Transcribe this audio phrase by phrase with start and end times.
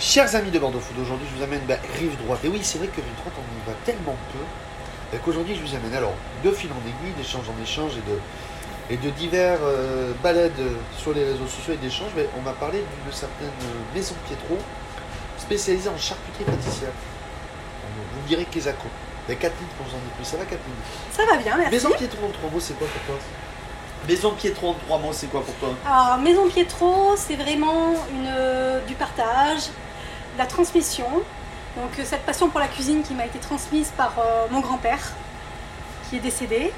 [0.00, 2.40] Chers amis de Bordeaux Food, aujourd'hui je vous amène bah, rive droite.
[2.42, 4.38] Et oui, c'est vrai que rive droite, on y va tellement peu
[5.12, 8.94] euh, qu'aujourd'hui je vous amène alors de fil en aiguille, d'échange en échange et de,
[8.94, 10.52] et de divers euh, balades
[10.96, 12.12] sur les réseaux sociaux et d'échanges.
[12.16, 13.52] Mais on m'a parlé d'une certaine
[13.94, 14.56] maison Pietro
[15.36, 16.92] spécialisée en charcuterie pâtissière.
[18.14, 18.88] Vous me direz Quesaco.
[19.28, 20.24] Il y a Catherine pour vous en dire plus.
[20.24, 20.80] Ça va Catherine
[21.12, 21.72] Ça va bien, merci.
[21.72, 23.16] Maison Pietro en trois mots, c'est quoi pour toi?
[24.08, 25.74] Maison Pietro en trois mots, c'est quoi pour toi?
[25.84, 29.68] Alors, Maison Pietro, c'est vraiment une, du partage,
[30.40, 31.06] la transmission.
[31.76, 35.04] Donc, euh, cette passion pour la cuisine qui m'a été transmise par euh, mon grand-père,
[36.08, 36.72] qui est décédé.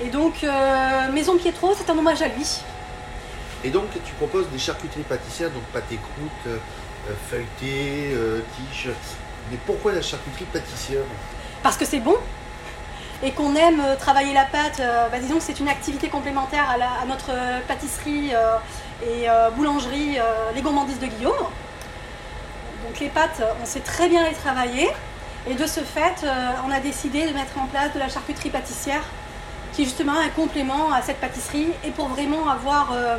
[0.00, 2.46] Et donc, euh, Maison Pietro, c'est un hommage à lui.
[3.64, 6.58] Et donc, tu proposes des charcuteries pâtissières, donc pâté croûte, euh,
[7.30, 8.14] feuilleté,
[8.54, 8.88] quiche.
[9.50, 11.02] Mais pourquoi la charcuterie pâtissière?
[11.62, 12.16] Parce que c'est bon
[13.22, 14.80] et qu'on aime travailler la pâte.
[15.10, 17.30] bah, disons que c'est une activité complémentaire à, la- à notre
[17.66, 18.30] pâtisserie
[19.02, 19.26] et
[19.56, 20.18] boulangerie
[20.54, 21.42] Les Gourmandises de Guillaume.
[22.84, 24.88] Donc les pâtes, on sait très bien les travailler.
[25.46, 28.50] Et de ce fait, euh, on a décidé de mettre en place de la charcuterie
[28.50, 29.02] pâtissière,
[29.72, 33.16] qui est justement un complément à cette pâtisserie, et pour vraiment avoir euh,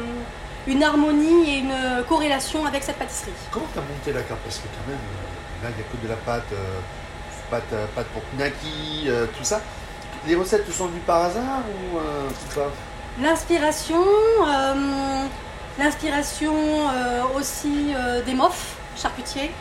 [0.68, 3.32] une harmonie et une corrélation avec cette pâtisserie.
[3.52, 4.42] Comment tu as monté la carte?
[4.42, 6.80] Parce que quand même, euh, là, il n'y a que de la pâte, euh,
[7.50, 9.62] pâte, euh, pâte pour euh, tout ça.
[10.28, 12.72] Les recettes te sont venues par hasard ou euh, ou pas?
[13.22, 14.04] L'inspiration,
[14.46, 15.26] euh,
[15.80, 19.52] l'inspiration euh, aussi euh, des mofs, charcutiers,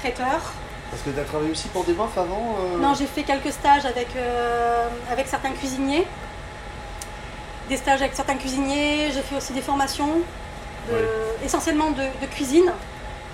[0.00, 0.52] traiteurs.
[0.90, 3.52] Parce que tu as travaillé aussi pour des mofs avant euh, Non, j'ai fait quelques
[3.52, 6.06] stages avec, euh, avec certains cuisiniers.
[7.68, 10.20] Des stages avec certains cuisiniers, j'ai fait aussi des formations,
[10.88, 11.00] de- Ouais.
[11.44, 12.70] essentiellement de, de cuisine.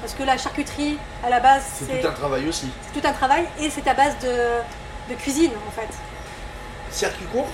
[0.01, 2.71] Parce que la charcuterie, à la base, C'est c'est tout un travail aussi.
[2.93, 4.33] c'est tout un travail et c'est à base de,
[5.11, 5.89] de cuisine en fait.
[6.91, 7.49] Circuit court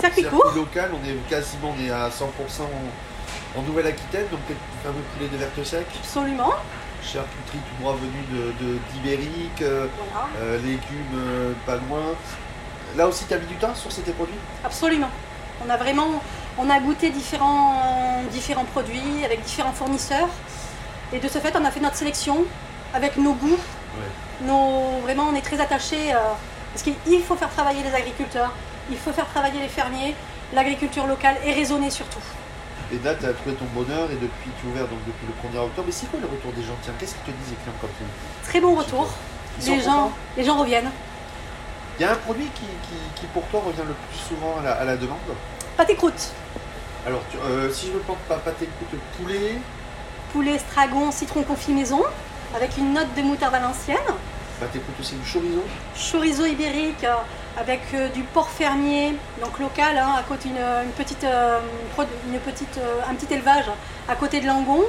[0.00, 4.40] Circuit Circuit court, local, on est quasiment on est à 100% en, en Nouvelle-Aquitaine, donc
[4.48, 5.84] le fameux poulet de verte sec.
[6.02, 6.52] absolument.
[7.02, 8.22] Charcuterie tout droit venu
[8.60, 10.28] de d'Ibérique, euh, Voilà.
[10.40, 12.14] euh, légumes euh, pas loin.
[12.96, 14.34] Là aussi, tu as mis du temps sur ces tes produits?
[14.64, 15.08] Absolument.
[15.66, 16.22] On a vraiment,
[16.58, 20.28] on a goûté différents, différents produits avec différents fournisseurs.
[21.12, 22.44] Et de ce fait, on a fait notre sélection
[22.94, 23.58] avec nos goûts.
[24.42, 26.12] Nos, vraiment, on est très attachés.
[26.14, 26.18] euh,
[26.72, 28.50] parce qu'il faut faire travailler les agriculteurs,
[28.90, 30.14] il faut faire travailler les fermiers,
[30.54, 32.22] l'agriculture locale et raisonner surtout.
[32.92, 35.32] Et là, tu as trouvé ton bonheur et depuis, tu es ouvert donc depuis le
[35.48, 35.88] 1er octobre.
[35.88, 36.76] Et c'est quoi le retour des gens?
[36.82, 38.04] Tiens, qu'est-ce qu'ils te disent les clients comme ça
[38.48, 39.08] Très bon retour.
[39.66, 40.90] Les gens, les gens reviennent.
[41.98, 44.62] Il y a un produit qui, qui- qui, pour toi revient le plus souvent à
[44.62, 45.18] la, à la demande?
[45.76, 46.32] Pâté croûte,
[47.06, 49.58] Alors, tu- euh, si je me plante pas, pâté croûte poulet,
[50.32, 52.02] poulet, stragon, citron confit maison,
[52.54, 53.98] avec une note de moutarde à l'ancienne.
[54.60, 55.62] pâté croûte aussi du chorizo?
[55.94, 57.14] chorizo ibérique euh,
[57.58, 61.60] avec euh, du porc fermier, donc local, hein, à côté une, une petite, euh,
[62.26, 63.66] une petite, euh, un petit élevage
[64.08, 64.82] à côté de Langon,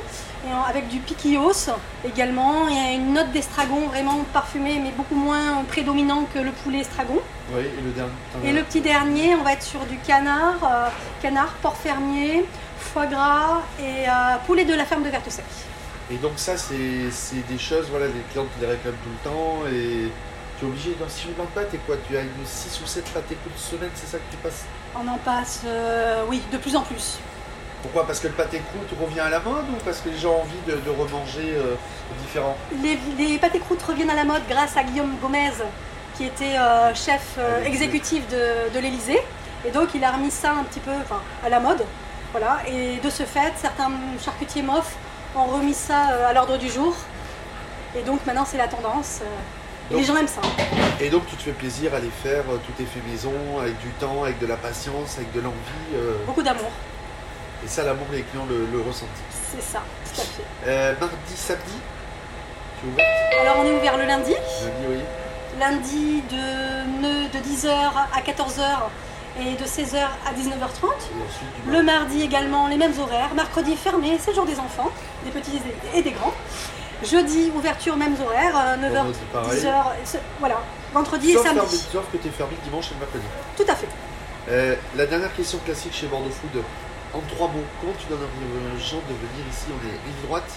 [0.45, 1.69] et avec du piquillos
[2.05, 7.19] également, et une note d'estragon vraiment parfumé, mais beaucoup moins prédominant que le poulet estragon.
[7.53, 8.11] Oui, et le dernier.
[8.43, 10.87] Et le petit dernier, on va être sur du canard, euh,
[11.21, 12.45] canard, porc fermier,
[12.79, 14.11] foie gras et euh,
[14.45, 15.45] poulet de la ferme de Vertesec.
[16.11, 19.67] Et donc, ça, c'est des choses, voilà, les clients te les réclament tout le temps.
[19.71, 20.11] Et
[20.65, 23.05] obligé, donc, si je ne me pas, t'es quoi Tu as une 6 ou 7
[23.05, 24.65] pâtés croûte semaine, c'est ça que tu passes?
[24.95, 27.19] On en passe, euh, oui, de plus en plus.
[27.81, 28.07] Pourquoi?
[28.07, 30.41] Parce que le pâté croûte revient à la mode ou parce que les gens ont
[30.41, 31.75] envie de, de remanger euh,
[32.21, 32.55] différent?
[32.81, 35.51] Les, les pâtés croûtes reviennent à la mode grâce à Guillaume Gomez,
[36.15, 39.21] qui était euh, chef euh, exécutif de, de l'Élysée.
[39.65, 41.83] Et donc il a remis ça un petit peu enfin, à la mode.
[42.31, 42.59] Voilà.
[42.67, 43.91] Et de ce fait, certains
[44.23, 44.95] charcutiers MOF
[45.35, 45.97] ont remis ça
[46.27, 46.95] à l'ordre du jour.
[47.97, 49.19] Et donc maintenant c'est la tendance.
[49.91, 50.41] Donc- les gens aiment ça.
[51.01, 53.77] Et donc, tu te fais plaisir à les faire, euh, tout est fait maison, avec
[53.79, 55.95] du temps, avec de la patience, avec de l'envie.
[55.95, 56.71] euh, Beaucoup d'amour.
[57.63, 59.09] et ça, l'amour, les clients le, le ressentent.
[59.31, 60.43] C'est ça, tout à fait.
[60.67, 61.63] Euh, mardi, samedi,
[62.81, 63.05] tu es ouvert
[63.41, 64.31] Alors on est ouvert le lundi.
[64.31, 64.99] Jeudi, oui.
[65.59, 68.63] Lundi de, de 10h à 14h
[69.39, 70.85] et de 16h à 19h30.
[70.85, 73.33] Et ensuite, du Le mardi également, les mêmes horaires.
[73.35, 74.89] Mercredi fermé, c'est le jour des enfants,
[75.25, 75.59] des petits
[75.93, 76.33] et des grands.
[77.03, 79.59] Jeudi, ouverture, mêmes horaires, euh, 9h, Vendredi, pareil.
[79.59, 80.61] 10h, et ce- voilà.
[80.93, 81.77] Vendredi et samedi.
[81.91, 83.25] sauf que tu es fermé le dimanche et le mercredi.
[83.57, 83.87] Tout à fait.
[84.49, 86.61] Euh, la dernière question classique chez Bordeaux Food,
[87.13, 88.45] en trois mots, comment tu donnes envie
[88.75, 90.49] aux gens de venir ici On est rive droite,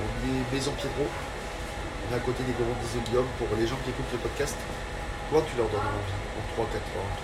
[0.00, 3.76] on est Maison Piedro, on est à côté des gourmandises de Guillaume pour les gens
[3.84, 4.56] qui écoutent le podcast.
[5.30, 6.62] Comment tu leur donnes envie En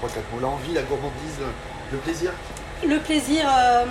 [0.09, 0.41] 3-4 mots.
[0.41, 1.39] L'envie, la gourmandise,
[1.93, 2.33] le plaisir
[2.87, 3.85] Le plaisir euh,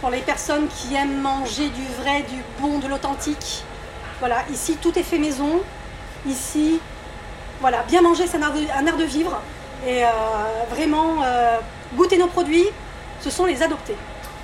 [0.00, 3.64] pour les personnes qui aiment manger du vrai, du bon, de l'authentique.
[4.20, 5.60] Voilà, ici tout est fait maison.
[6.26, 6.80] Ici,
[7.60, 9.40] voilà, bien manger, c'est un, un art de vivre.
[9.86, 10.08] Et euh,
[10.70, 11.58] vraiment, euh,
[11.94, 12.66] goûter nos produits,
[13.20, 13.94] ce sont les adopter.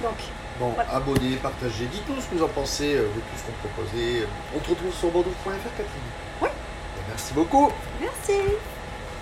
[0.03, 0.17] Donc,
[0.59, 0.95] Bon, Voilà.
[0.95, 4.27] abonnez, partagez, dites-nous ce que vous en pensez euh, de tout ce qu'on proposait.
[4.55, 6.11] On te retrouve sur bordeaux.fr, Catherine.
[6.43, 6.49] Oui.
[6.49, 7.71] Et merci beaucoup.
[7.99, 8.43] Merci.